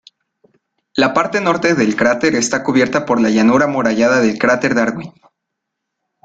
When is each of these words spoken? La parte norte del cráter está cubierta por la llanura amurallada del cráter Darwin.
La 0.95 1.13
parte 1.13 1.41
norte 1.41 1.75
del 1.75 1.95
cráter 1.95 2.33
está 2.33 2.63
cubierta 2.63 3.05
por 3.05 3.21
la 3.21 3.29
llanura 3.29 3.65
amurallada 3.65 4.19
del 4.19 4.39
cráter 4.39 4.73
Darwin. 4.73 5.13